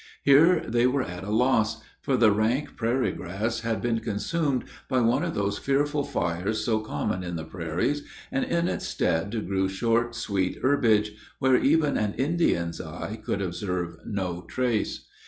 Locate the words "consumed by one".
3.99-5.21